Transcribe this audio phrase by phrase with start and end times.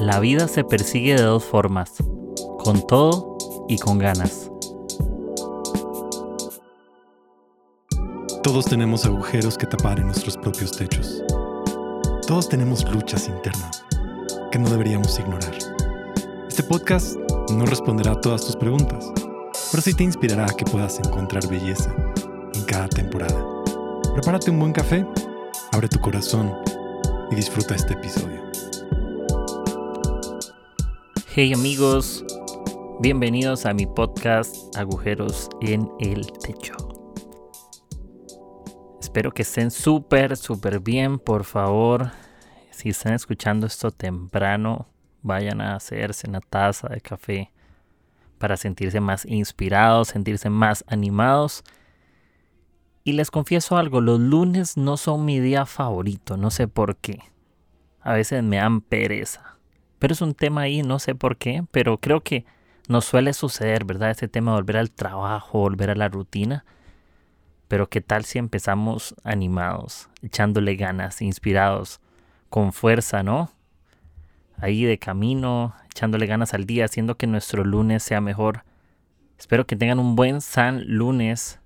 [0.00, 1.92] La vida se persigue de dos formas,
[2.58, 3.36] con todo
[3.68, 4.50] y con ganas.
[8.42, 11.22] Todos tenemos agujeros que tapar en nuestros propios techos.
[12.26, 13.84] Todos tenemos luchas internas
[14.50, 15.52] que no deberíamos ignorar.
[16.48, 17.16] Este podcast
[17.52, 19.12] no responderá a todas tus preguntas,
[19.70, 21.94] pero sí te inspirará a que puedas encontrar belleza
[22.54, 23.44] en cada temporada.
[24.14, 25.06] Prepárate un buen café,
[25.72, 26.54] abre tu corazón
[27.30, 28.39] y disfruta este episodio.
[31.32, 32.24] Hey amigos,
[32.98, 36.74] bienvenidos a mi podcast Agujeros en el Techo.
[39.00, 41.20] Espero que estén súper, súper bien.
[41.20, 42.10] Por favor,
[42.72, 44.88] si están escuchando esto temprano,
[45.22, 47.52] vayan a hacerse una taza de café
[48.38, 51.62] para sentirse más inspirados, sentirse más animados.
[53.04, 57.20] Y les confieso algo, los lunes no son mi día favorito, no sé por qué.
[58.00, 59.59] A veces me dan pereza.
[60.00, 62.46] Pero es un tema ahí, no sé por qué, pero creo que
[62.88, 64.10] nos suele suceder, ¿verdad?
[64.10, 66.64] Ese tema de volver al trabajo, volver a la rutina.
[67.68, 72.00] Pero qué tal si empezamos animados, echándole ganas, inspirados,
[72.48, 73.52] con fuerza, ¿no?
[74.56, 78.64] Ahí de camino, echándole ganas al día, haciendo que nuestro lunes sea mejor.
[79.38, 81.60] Espero que tengan un buen San lunes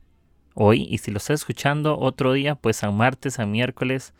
[0.54, 4.12] hoy y si lo estás escuchando otro día, pues San martes, San miércoles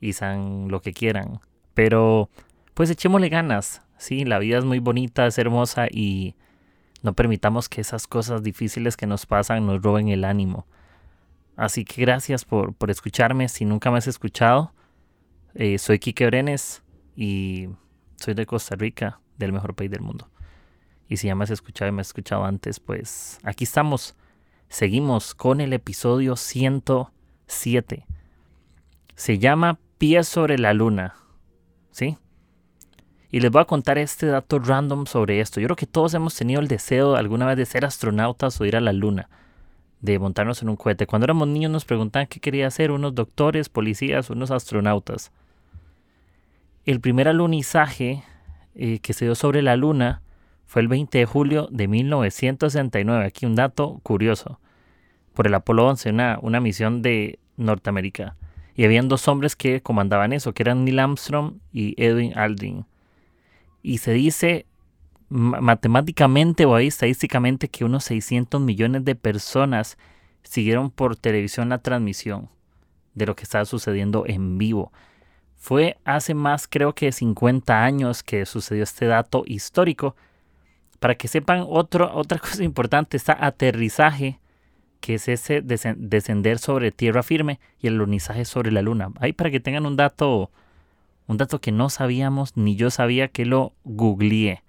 [0.00, 1.40] y San lo que quieran.
[1.74, 2.30] Pero
[2.74, 3.82] pues echémosle ganas.
[3.96, 6.34] Sí, la vida es muy bonita, es hermosa y
[7.02, 10.66] no permitamos que esas cosas difíciles que nos pasan nos roben el ánimo.
[11.56, 13.48] Así que gracias por, por escucharme.
[13.48, 14.72] Si nunca me has escuchado,
[15.54, 16.82] eh, soy Kike Brenes
[17.16, 17.68] y
[18.16, 20.28] soy de Costa Rica, del mejor país del mundo.
[21.08, 24.16] Y si ya me has escuchado y me has escuchado antes, pues aquí estamos.
[24.68, 28.06] Seguimos con el episodio 107.
[29.14, 31.14] Se llama Pies sobre la Luna.
[31.92, 32.16] ¿Sí?
[33.34, 35.60] Y les voy a contar este dato random sobre esto.
[35.60, 38.76] Yo creo que todos hemos tenido el deseo alguna vez de ser astronautas o ir
[38.76, 39.28] a la luna,
[40.00, 41.08] de montarnos en un cohete.
[41.08, 45.32] Cuando éramos niños nos preguntaban qué quería hacer, unos doctores, policías, unos astronautas.
[46.84, 48.22] El primer alunizaje
[48.76, 50.22] eh, que se dio sobre la luna
[50.64, 53.24] fue el 20 de julio de 1969.
[53.24, 54.60] Aquí un dato curioso.
[55.32, 58.36] Por el Apolo 11, una, una misión de Norteamérica.
[58.76, 62.86] Y habían dos hombres que comandaban eso, que eran Neil Armstrong y Edwin Aldrin
[63.84, 64.66] y se dice
[65.28, 69.98] matemáticamente o ahí estadísticamente que unos 600 millones de personas
[70.42, 72.48] siguieron por televisión la transmisión
[73.14, 74.90] de lo que estaba sucediendo en vivo.
[75.56, 80.16] Fue hace más creo que 50 años que sucedió este dato histórico.
[80.98, 82.08] Para que sepan otra
[82.40, 84.40] cosa importante, está aterrizaje,
[85.00, 89.10] que es ese descender sobre tierra firme y el alunizaje sobre la luna.
[89.20, 90.50] Ahí para que tengan un dato
[91.26, 94.62] un dato que no sabíamos ni yo sabía que lo googleé.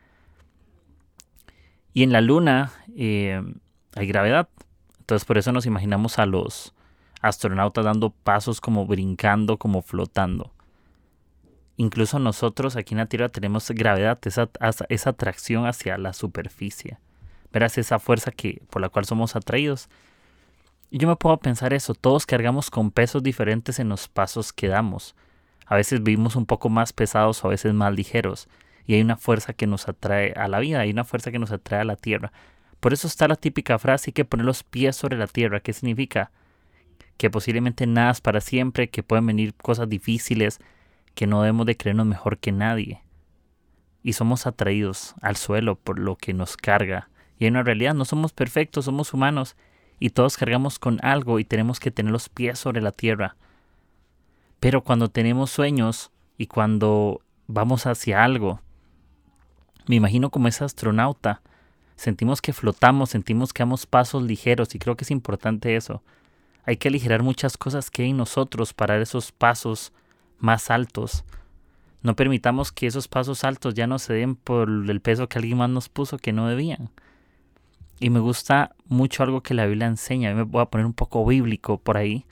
[1.93, 3.41] Y en la luna eh,
[3.95, 4.49] hay gravedad.
[4.99, 6.73] Entonces por eso nos imaginamos a los
[7.21, 10.51] astronautas dando pasos como brincando, como flotando.
[11.77, 16.97] Incluso nosotros aquí en la Tierra tenemos gravedad, esa, atracción hacia la superficie.
[17.51, 19.89] Verás esa fuerza que, por la cual somos atraídos.
[20.89, 24.67] Y yo me puedo pensar eso, todos cargamos con pesos diferentes en los pasos que
[24.67, 25.15] damos.
[25.65, 28.47] A veces vivimos un poco más pesados o a veces más ligeros.
[28.85, 31.51] Y hay una fuerza que nos atrae a la vida, hay una fuerza que nos
[31.51, 32.31] atrae a la tierra.
[32.79, 35.59] Por eso está la típica frase, hay que poner los pies sobre la tierra.
[35.59, 36.31] ¿Qué significa?
[37.17, 40.59] Que posiblemente nada es para siempre, que pueden venir cosas difíciles,
[41.15, 43.01] que no debemos de creernos mejor que nadie.
[44.03, 47.09] Y somos atraídos al suelo por lo que nos carga.
[47.39, 49.55] Y en realidad no somos perfectos, somos humanos
[49.99, 53.35] y todos cargamos con algo y tenemos que tener los pies sobre la tierra.
[54.65, 56.09] Pero cuando tenemos sueños
[56.39, 58.61] y cuando vamos hacia algo,
[59.85, 61.43] me imagino como ese astronauta,
[61.95, 66.01] sentimos que flotamos, sentimos que damos pasos ligeros y creo que es importante eso.
[66.63, 69.93] Hay que aligerar muchas cosas que hay en nosotros para esos pasos
[70.39, 71.25] más altos.
[72.01, 75.59] No permitamos que esos pasos altos ya no se den por el peso que alguien
[75.59, 76.89] más nos puso que no debían.
[77.99, 80.33] Y me gusta mucho algo que la Biblia enseña.
[80.33, 82.25] me voy a poner un poco bíblico por ahí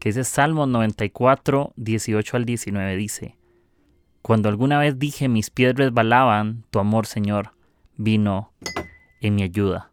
[0.00, 3.36] que es Salmo 94, 18 al 19, dice,
[4.22, 7.52] Cuando alguna vez dije mis pies resbalaban, tu amor, Señor,
[7.96, 8.52] vino
[9.20, 9.92] en mi ayuda.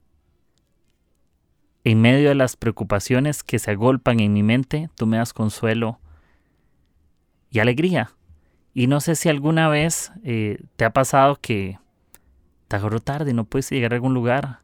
[1.83, 5.99] En medio de las preocupaciones que se agolpan en mi mente, tú me das consuelo
[7.51, 8.11] y alegría.
[8.73, 11.79] Y no sé si alguna vez eh, te ha pasado que
[12.69, 14.61] te agarró tarde no puedes llegar a algún lugar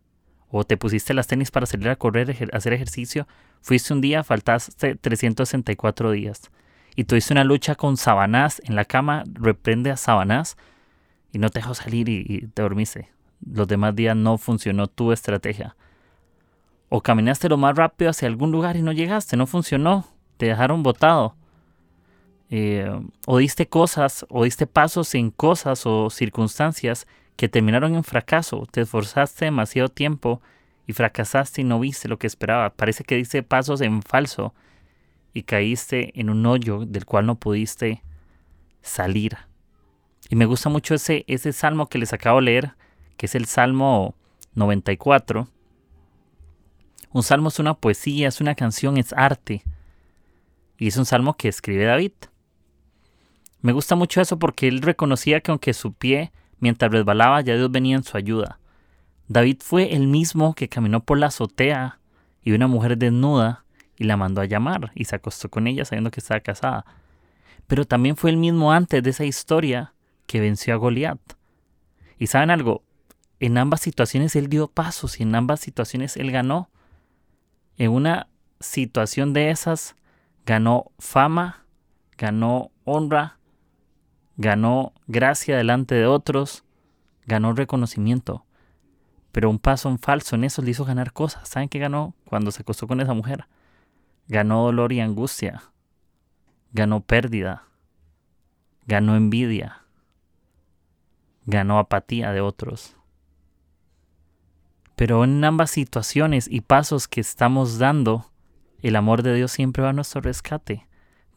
[0.56, 3.28] o te pusiste las tenis para salir a correr, hacer ejercicio,
[3.64, 6.52] fuiste un día, faltaste 364 días
[6.96, 10.56] y tuviste una lucha con Sabanás en la cama, reprende a Sabanás
[11.32, 13.10] y no te dejó salir y, y te dormiste.
[13.44, 15.76] Los demás días no funcionó tu estrategia.
[16.88, 20.06] O caminaste lo más rápido hacia algún lugar y no llegaste, no funcionó,
[20.38, 21.36] te dejaron botado.
[22.52, 22.88] Eh,
[23.26, 28.68] o diste cosas, o diste pasos en cosas o circunstancias que terminaron en fracaso.
[28.72, 30.42] Te esforzaste demasiado tiempo
[30.88, 32.72] y fracasaste y no viste lo que esperaba.
[32.72, 34.54] Parece que diste pasos en falso
[35.34, 38.04] y caíste en un hoyo del cual no pudiste
[38.82, 39.38] salir.
[40.30, 42.76] Y me gusta mucho ese, ese salmo que les acabo de leer,
[43.18, 44.16] que es el Salmo
[44.56, 45.48] 94.
[47.12, 49.64] Un salmo es una poesía, es una canción, es arte.
[50.78, 52.14] Y es un salmo que escribe David.
[53.62, 56.32] Me gusta mucho eso porque él reconocía que aunque su pie,
[56.64, 58.58] mientras resbalaba, ya Dios venía en su ayuda.
[59.28, 62.00] David fue el mismo que caminó por la azotea
[62.42, 63.66] y una mujer desnuda
[63.98, 66.86] y la mandó a llamar y se acostó con ella sabiendo que estaba casada.
[67.68, 69.94] Pero también fue el mismo antes de esa historia
[70.26, 71.20] que venció a Goliat.
[72.18, 72.82] Y saben algo,
[73.42, 76.70] en ambas situaciones él dio pasos y en ambas situaciones él ganó.
[77.78, 78.30] En una
[78.62, 79.98] situación de esas
[80.46, 81.66] ganó fama,
[82.18, 83.38] ganó honra,
[84.38, 86.64] ganó gracia delante de otros,
[87.26, 88.46] ganó reconocimiento.
[89.32, 91.50] Pero un paso en falso en eso le hizo ganar cosas.
[91.50, 93.48] ¿Saben qué ganó cuando se acostó con esa mujer?
[94.28, 95.64] Ganó dolor y angustia.
[96.72, 97.64] Ganó pérdida.
[98.86, 99.82] Ganó envidia.
[101.46, 102.96] Ganó apatía de otros.
[104.96, 108.32] Pero en ambas situaciones y pasos que estamos dando,
[108.82, 110.88] el amor de Dios siempre va a nuestro rescate.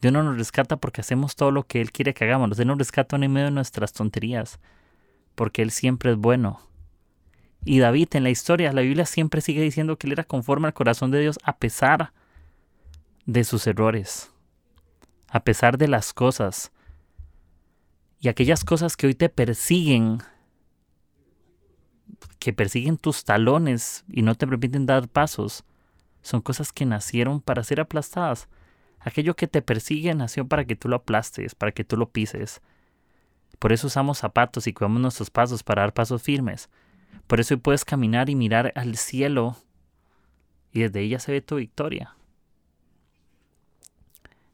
[0.01, 2.55] Dios no nos rescata porque hacemos todo lo que Él quiere que hagamos.
[2.55, 4.59] Dios nos rescata en medio de nuestras tonterías,
[5.35, 6.61] porque Él siempre es bueno.
[7.65, 10.73] Y David en la historia, la Biblia siempre sigue diciendo que Él era conforme al
[10.73, 12.13] corazón de Dios a pesar
[13.25, 14.31] de sus errores,
[15.27, 16.71] a pesar de las cosas.
[18.19, 20.19] Y aquellas cosas que hoy te persiguen,
[22.39, 25.65] que persiguen tus talones y no te permiten dar pasos,
[26.21, 28.47] son cosas que nacieron para ser aplastadas.
[28.99, 32.61] Aquello que te persigue nació para que tú lo aplastes, para que tú lo pises.
[33.59, 36.69] Por eso usamos zapatos y cuidamos nuestros pasos para dar pasos firmes.
[37.27, 39.57] Por eso puedes caminar y mirar al cielo
[40.71, 42.15] y desde ella se ve tu victoria.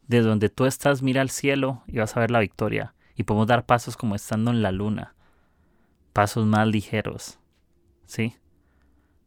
[0.08, 2.94] De donde tú estás, mira al cielo y vas a ver la victoria.
[3.16, 5.16] Y podemos dar pasos como estando en la luna.
[6.14, 7.40] Pasos más ligeros.
[8.06, 8.36] ¿Sí?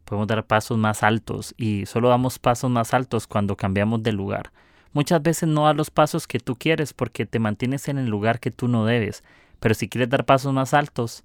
[0.05, 4.51] Podemos dar pasos más altos y solo damos pasos más altos cuando cambiamos de lugar.
[4.93, 8.39] Muchas veces no das los pasos que tú quieres porque te mantienes en el lugar
[8.39, 9.23] que tú no debes.
[9.59, 11.23] Pero si quieres dar pasos más altos,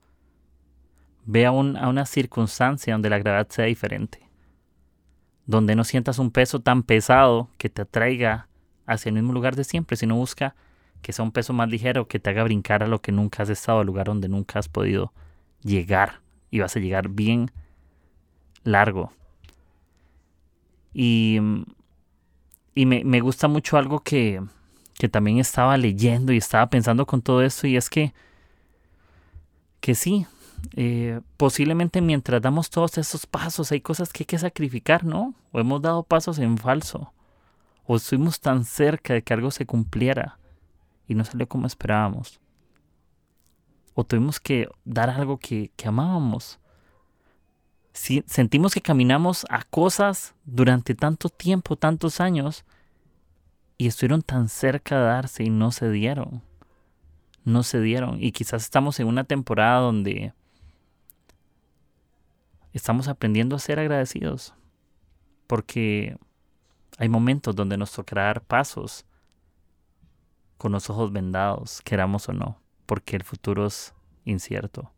[1.25, 4.21] ve a, una circunstancia donde la gravedad sea diferente.
[5.47, 8.49] Donde no sientas un peso tan pesado que te atraiga
[8.87, 10.55] hacia el mismo lugar de siempre, sino busca
[11.03, 13.49] que sea un peso más ligero que te haga brincar a lo que nunca has
[13.49, 15.13] estado, al lugar donde nunca has podido
[15.63, 16.21] llegar.
[16.51, 17.51] Y vas a llegar bien
[18.63, 19.13] largo.
[20.95, 21.41] Y,
[22.75, 24.43] y me, me, gusta mucho algo que,
[24.95, 28.15] que también estaba leyendo y estaba pensando con todo esto, y es que,
[29.81, 30.27] que sí,
[30.75, 35.35] eh, posiblemente mientras damos todos esos pasos hay cosas que hay que sacrificar, ¿no?
[35.53, 37.13] O hemos dado pasos en falso.
[37.85, 40.39] O estuvimos tan cerca de que algo se cumpliera
[41.09, 42.41] y no salió como esperábamos.
[43.95, 46.59] O tuvimos que dar algo que, que amábamos.
[47.93, 52.65] Si sentimos que caminamos a cosas durante tanto tiempo, tantos años,
[53.77, 56.43] y estuvieron tan cerca de darse y no se dieron.
[57.45, 58.23] No se dieron.
[58.23, 60.33] Y quizás estamos en una temporada donde
[62.73, 64.55] estamos aprendiendo a ser agradecidos.
[65.47, 66.17] Porque
[66.99, 69.05] hay momentos donde nos tocará dar pasos
[70.59, 73.93] con los ojos vendados, queramos o no, porque el futuro es
[74.25, 74.93] incierto.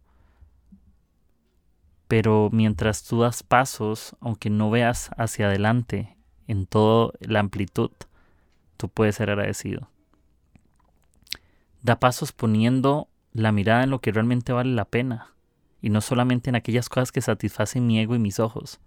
[2.09, 7.91] Pero mientras tú das pasos, aunque no veas hacia adelante en toda la amplitud,
[8.77, 9.89] tú puedes ser agradecido.
[11.83, 15.33] Da pasos poniendo la mirada en lo que realmente vale la pena
[15.83, 18.81] y no solamente en aquellas cosas que satisfacen mi ego y mis ojos.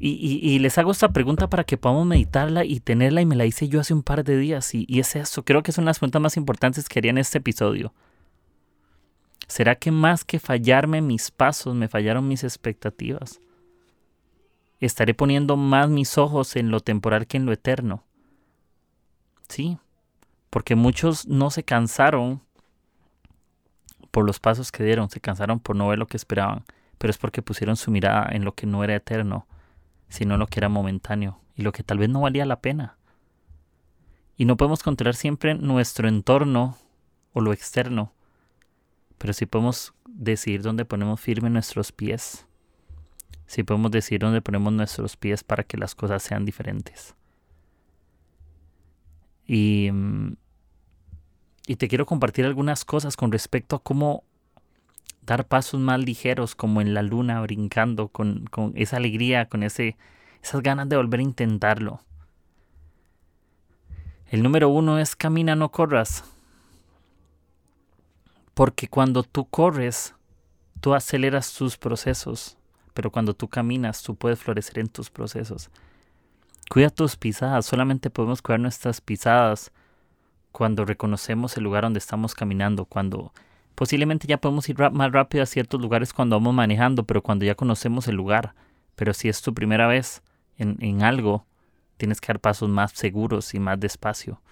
[0.00, 3.68] Y, les hago esta pregunta para que podamos meditarla y tenerla y me la hice
[3.68, 6.22] yo hace un par de días y, y es eso, creo que son las preguntas
[6.22, 7.92] más importantes que haría en este episodio.
[9.48, 13.40] ¿Será que más que fallarme mis pasos me fallaron mis expectativas?
[14.78, 18.04] Estaré poniendo más mis ojos en lo temporal que en lo eterno.
[19.48, 19.78] Sí,
[20.50, 22.42] porque muchos no se cansaron
[24.10, 26.64] por los pasos que dieron, se cansaron por no ver lo que esperaban,
[26.98, 29.46] pero es porque pusieron su mirada en lo que no era eterno,
[30.08, 32.96] sino en lo que era momentáneo y lo que tal vez no valía la pena.
[34.36, 36.76] Y no podemos controlar siempre nuestro entorno
[37.32, 38.12] o lo externo,
[39.18, 42.46] pero si podemos decir dónde ponemos firme nuestros pies,
[43.46, 47.14] si podemos decir dónde ponemos nuestros pies para que las cosas sean diferentes.
[49.46, 50.36] Y, mm,
[51.66, 54.24] y te quiero compartir algunas cosas con respecto a cómo
[55.22, 59.96] dar pasos más ligeros, como en la luna, brincando, con, con esa alegría, con ese,
[60.42, 62.00] esas ganas de volver a intentarlo.
[64.30, 66.24] El número uno es camina, no corras.
[68.58, 70.16] Porque cuando tú corres,
[70.80, 72.58] tú aceleras tus procesos,
[72.92, 75.70] pero cuando tú caminas, tú puedes florecer en tus procesos.
[76.68, 79.70] Cuida tus pisadas, solamente podemos cuidar nuestras pisadas
[80.50, 83.32] cuando reconocemos el lugar donde estamos caminando, cuando
[83.76, 87.54] posiblemente ya podemos ir más rápido a ciertos lugares cuando vamos manejando, pero cuando ya
[87.54, 88.56] conocemos el lugar.
[88.96, 90.20] Pero si es tu primera vez
[90.56, 91.46] en, en algo,
[91.96, 94.42] tienes que dar pasos más seguros y más despacio.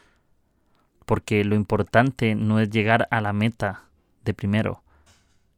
[1.06, 3.85] Porque lo importante no es llegar a la meta,
[4.26, 4.82] de primero.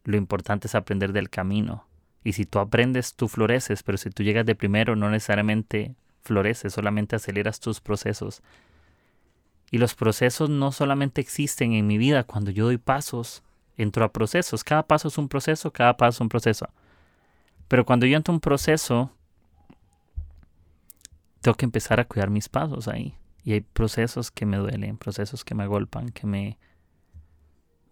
[0.05, 1.89] Lo importante es aprender del camino.
[2.23, 6.73] Y si tú aprendes, tú floreces, pero si tú llegas de primero, no necesariamente floreces,
[6.73, 8.43] solamente aceleras tus procesos.
[9.71, 13.43] Y los procesos no solamente existen en mi vida cuando yo doy pasos,
[13.77, 14.65] entro a procesos.
[14.65, 16.69] Cada paso es un proceso, cada paso es un proceso.
[17.67, 19.13] Pero cuando yo entro a un proceso,
[21.41, 23.15] tengo que empezar a cuidar mis pasos ahí.
[23.45, 26.59] Y hay procesos que me duelen, procesos que me agolpan, que me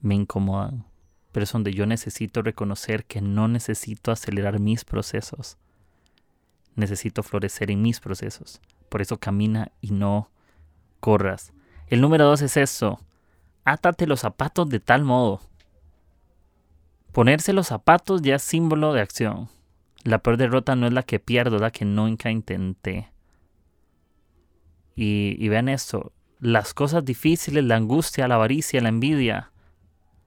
[0.06, 0.86] me incomodan,
[1.32, 5.58] pero es donde yo necesito reconocer que no necesito acelerar mis procesos.
[6.74, 8.60] Necesito florecer en mis procesos.
[8.88, 10.30] Por eso camina y no
[11.00, 11.52] corras.
[11.88, 13.00] El número dos es eso.
[13.64, 15.40] Átate los zapatos de tal modo.
[17.12, 19.48] Ponerse los zapatos ya es símbolo de acción.
[20.04, 23.10] La peor derrota no es la que pierdo, la que nunca intenté.
[24.94, 29.50] Y, y vean esto, las cosas difíciles, la angustia, la avaricia, la envidia,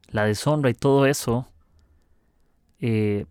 [0.09, 1.47] la deshonra y todo eso,
[2.79, 3.25] eh,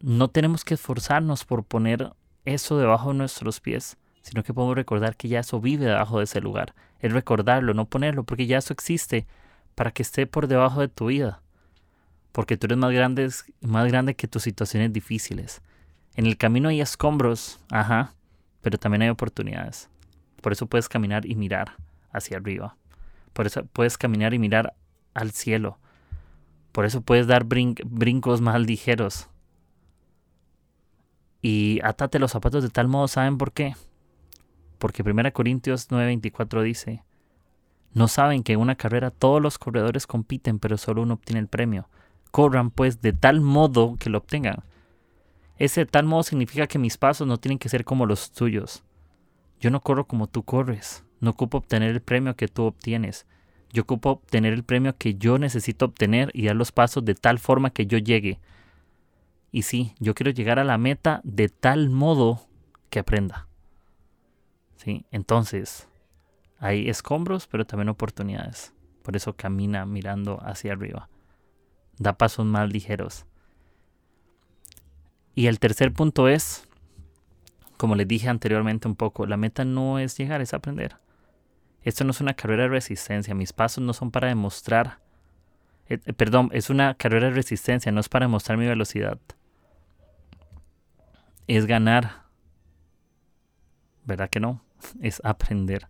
[0.00, 2.12] no tenemos que esforzarnos por poner
[2.44, 6.24] eso debajo de nuestros pies, sino que podemos recordar que ya eso vive debajo de
[6.24, 6.74] ese lugar.
[7.00, 9.26] Es recordarlo, no ponerlo, porque ya eso existe
[9.74, 11.40] para que esté por debajo de tu vida.
[12.32, 15.62] Porque tú eres más grande, más grande que tus situaciones difíciles.
[16.14, 18.14] En el camino hay escombros, ajá,
[18.60, 19.88] pero también hay oportunidades.
[20.40, 21.76] Por eso puedes caminar y mirar
[22.12, 22.76] hacia arriba.
[23.32, 24.74] Por eso puedes caminar y mirar
[25.14, 25.78] al cielo.
[26.72, 29.28] Por eso puedes dar brincos más ligeros.
[31.40, 33.74] Y atate los zapatos de tal modo, ¿saben por qué?
[34.78, 37.02] Porque 1 Corintios 9:24 dice,
[37.94, 41.48] no saben que en una carrera todos los corredores compiten, pero solo uno obtiene el
[41.48, 41.88] premio.
[42.30, 44.62] Corran pues de tal modo que lo obtengan.
[45.56, 48.84] Ese tal modo significa que mis pasos no tienen que ser como los tuyos.
[49.58, 53.26] Yo no corro como tú corres, no ocupo obtener el premio que tú obtienes.
[53.72, 57.38] Yo ocupo obtener el premio que yo necesito obtener y dar los pasos de tal
[57.38, 58.40] forma que yo llegue.
[59.52, 62.46] Y sí, yo quiero llegar a la meta de tal modo
[62.90, 63.46] que aprenda.
[64.76, 65.04] ¿Sí?
[65.10, 65.88] Entonces,
[66.58, 68.72] hay escombros, pero también oportunidades.
[69.02, 71.08] Por eso camina mirando hacia arriba.
[71.98, 73.26] Da pasos más ligeros.
[75.34, 76.68] Y el tercer punto es,
[77.76, 80.96] como les dije anteriormente un poco, la meta no es llegar, es aprender.
[81.82, 83.34] Esto no es una carrera de resistencia.
[83.34, 84.98] Mis pasos no son para demostrar.
[85.88, 89.18] Eh, eh, perdón, es una carrera de resistencia, no es para demostrar mi velocidad.
[91.46, 92.24] Es ganar.
[94.04, 94.62] ¿Verdad que no?
[95.00, 95.88] Es aprender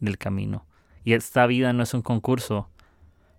[0.00, 0.66] del camino.
[1.04, 2.68] Y esta vida no es un concurso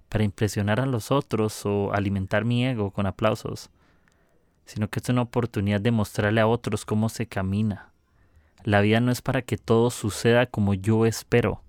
[0.09, 3.71] para impresionar a los otros o alimentar mi ego con aplausos,
[4.65, 7.89] sino que es una oportunidad de mostrarle a otros cómo se camina.
[8.63, 11.62] La vida no es para que todo suceda como yo espero,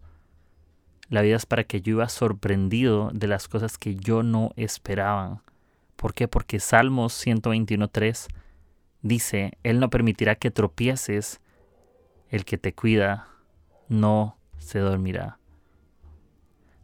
[1.09, 5.43] la vida es para que yo iba sorprendido de las cosas que yo no esperaba.
[5.97, 6.29] ¿Por qué?
[6.29, 8.29] Porque Salmos 121.3
[9.03, 11.41] dice, Él no permitirá que tropieces,
[12.31, 13.29] el que te cuida
[13.89, 15.39] no se dormirá.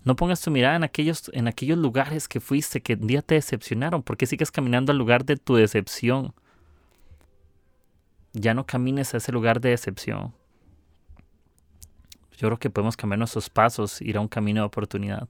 [0.05, 3.35] No pongas tu mirada en aquellos, en aquellos lugares que fuiste que un día te
[3.35, 6.35] decepcionaron, porque sigues caminando al lugar de tu decepción.
[8.33, 10.33] Ya no camines a ese lugar de decepción.
[12.40, 15.28] Yo creo que podemos cambiar nuestros pasos, ir a un camino de oportunidad.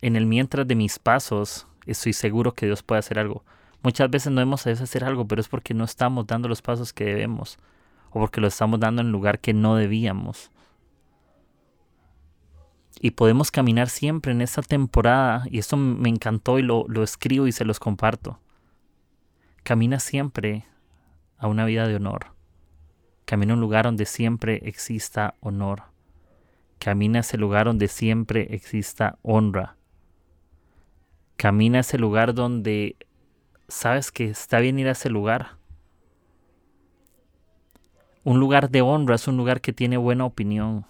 [0.00, 3.44] En el mientras de mis pasos, estoy seguro que Dios puede hacer algo.
[3.84, 6.92] Muchas veces no hemos sabido hacer algo, pero es porque no estamos dando los pasos
[6.92, 7.56] que debemos,
[8.10, 10.50] o porque lo estamos dando en lugar que no debíamos.
[13.00, 17.46] Y podemos caminar siempre en esta temporada, y esto me encantó y lo, lo escribo
[17.46, 18.40] y se los comparto.
[19.62, 20.66] Camina siempre
[21.36, 22.37] a una vida de honor
[23.28, 25.82] Camina a un lugar donde siempre exista honor.
[26.78, 29.76] Camina a ese lugar donde siempre exista honra.
[31.36, 32.96] Camina a ese lugar donde
[33.68, 35.58] sabes que está bien ir a ese lugar.
[38.24, 40.86] Un lugar de honra es un lugar que tiene buena opinión.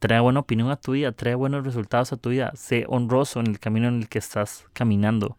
[0.00, 2.50] Trae buena opinión a tu vida, trae buenos resultados a tu vida.
[2.56, 5.38] Sé honroso en el camino en el que estás caminando.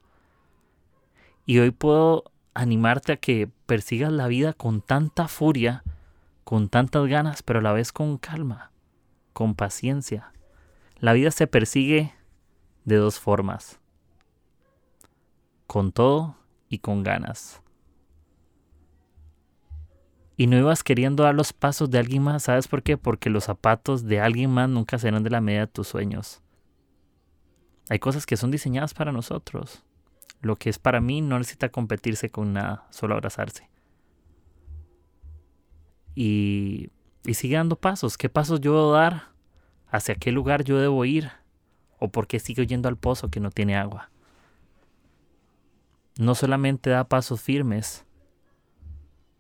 [1.46, 5.84] Y hoy puedo animarte a que persigas la vida con tanta furia,
[6.44, 8.72] con tantas ganas, pero a la vez con calma,
[9.34, 10.32] con paciencia.
[11.00, 12.14] La vida se persigue
[12.86, 13.80] de dos formas.
[15.68, 16.38] Con todo
[16.70, 17.62] y con ganas.
[20.38, 22.98] Y no ibas queriendo dar los pasos de alguien más, ¿sabes por qué?
[22.98, 26.42] Porque los zapatos de alguien más nunca serán de la medida de tus sueños.
[27.90, 29.84] Hay cosas que son diseñadas para nosotros.
[30.42, 33.70] Lo que es para mí no necesita competirse con nada, solo abrazarse.
[36.14, 36.90] Y,
[37.26, 38.18] y sigue dando pasos.
[38.18, 39.30] ¿Qué pasos yo debo dar?
[39.90, 41.32] ¿Hacia qué lugar yo debo ir?
[42.00, 44.10] ¿O por qué sigo yendo al pozo que no tiene agua?
[46.18, 48.06] No solamente da pasos firmes,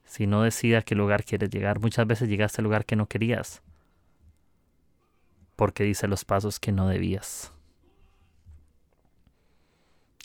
[0.04, 1.80] sino decida a qué lugar quieres llegar.
[1.80, 3.62] Muchas veces llegaste al lugar que no querías,
[5.56, 7.55] porque dice los pasos que no debías.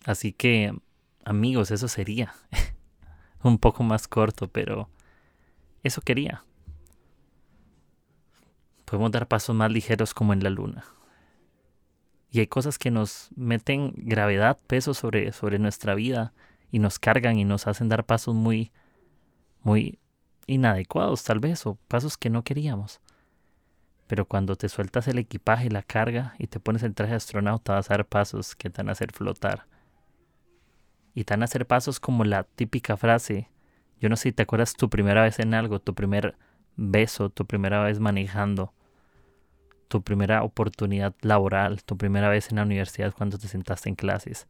[0.05, 0.75] Así que,
[1.25, 2.35] amigos, eso sería.
[3.43, 4.89] Un poco más corto, pero
[5.83, 6.45] eso quería.
[8.85, 10.85] Podemos dar pasos más ligeros como en la luna.
[12.31, 16.33] Y hay cosas que nos meten gravedad, peso sobre, sobre nuestra vida
[16.71, 18.73] y nos cargan y nos hacen dar pasos muy,
[19.63, 19.99] muy
[20.47, 23.01] inadecuados tal vez, o pasos que no queríamos.
[24.07, 27.75] Pero cuando te sueltas el equipaje la carga y te pones el traje de astronauta,
[27.75, 29.67] vas a dar pasos que te van a hacer flotar
[31.15, 33.49] y tan hacer pasos como la típica frase,
[34.01, 36.37] yo no sé si te acuerdas tu primera vez en algo, tu primer
[36.77, 38.73] beso, tu primera vez manejando,
[39.89, 44.47] tu primera oportunidad laboral, tu primera vez en la universidad cuando te sentaste en clases.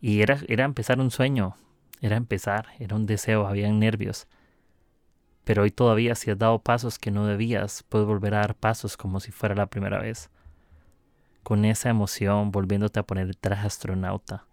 [0.00, 1.56] Y era, era empezar un sueño,
[2.00, 4.28] era empezar, era un deseo, había nervios.
[5.44, 8.96] Pero hoy todavía si has dado pasos que no debías, puedes volver a dar pasos
[8.96, 10.30] como si fuera la primera vez.
[11.42, 14.44] Con esa emoción, volviéndote a poner el traje astronauta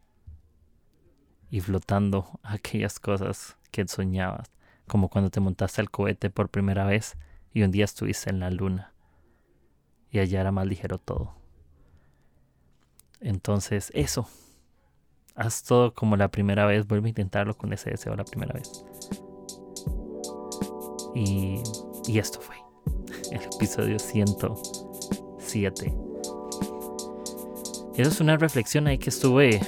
[1.56, 4.52] y flotando aquellas cosas que soñabas,
[4.88, 7.16] como cuando te montaste al cohete por primera vez
[7.54, 8.94] y un día estuviste en la luna
[10.12, 11.34] y allá era más ligero todo.
[13.22, 14.28] Entonces, eso.
[15.34, 18.84] Haz todo como la primera vez, vuelve a intentarlo con ese deseo la primera vez.
[21.16, 21.64] Y,
[22.06, 22.58] y esto fue
[23.32, 25.98] el episodio 107.
[27.96, 29.62] Esa es una reflexión ahí que estuve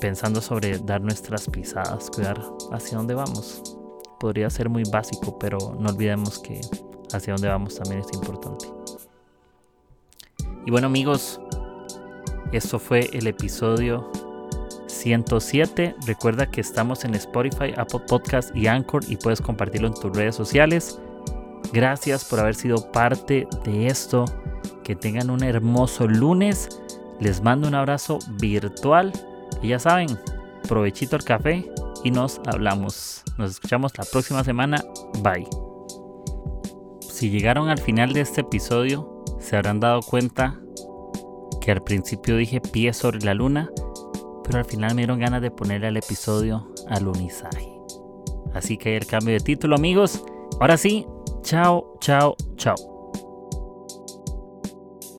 [0.00, 2.40] pensando sobre dar nuestras pisadas, cuidar
[2.72, 3.76] hacia dónde vamos.
[4.20, 6.60] Podría ser muy básico, pero no olvidemos que
[7.12, 8.66] hacia dónde vamos también es importante.
[10.64, 11.40] Y bueno amigos,
[12.52, 14.10] esto fue el episodio
[14.86, 15.94] 107.
[16.06, 20.34] Recuerda que estamos en Spotify, Apple Podcast y Anchor y puedes compartirlo en tus redes
[20.34, 20.98] sociales.
[21.72, 24.24] Gracias por haber sido parte de esto.
[24.82, 26.80] Que tengan un hermoso lunes.
[27.20, 29.12] Les mando un abrazo virtual
[29.62, 30.18] y ya saben,
[30.68, 31.70] provechito el café
[32.04, 33.22] y nos hablamos.
[33.38, 34.82] Nos escuchamos la próxima semana.
[35.22, 35.48] Bye.
[37.00, 40.60] Si llegaron al final de este episodio, se habrán dado cuenta
[41.60, 43.70] que al principio dije pie sobre la luna,
[44.44, 47.72] pero al final me dieron ganas de ponerle al episodio alunizaje.
[48.54, 50.24] Así que el cambio de título, amigos.
[50.60, 51.06] Ahora sí,
[51.42, 52.95] chao, chao, chao.